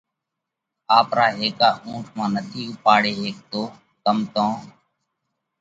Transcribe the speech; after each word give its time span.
آپرا 0.99 1.27
هيڪا 1.39 1.69
اُونٺ 1.85 2.05
مانه 2.17 2.41
نٿِي 2.43 2.61
اُوپاڙي 2.69 3.13
هيڪتو 3.21 3.61
ڪم 4.03 4.17
تو 4.33 4.45